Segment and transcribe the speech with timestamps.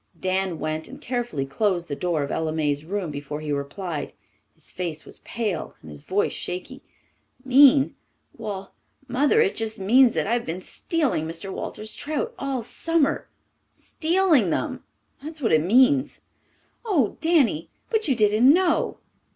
[0.19, 4.13] Dan went and carefully closed the door of Ella May's room before he replied.
[4.55, 6.81] His face was pale and his voice shaky.
[7.45, 7.95] "Mean?
[8.35, 8.73] Well,
[9.07, 11.53] Mother, it just means that I've been stealing Mr.
[11.53, 13.27] Walters's trout all summer
[13.73, 14.83] stealing them.
[15.21, 16.21] That's what it means."
[16.83, 17.69] "Oh, Danny!
[17.91, 18.97] But you didn't know."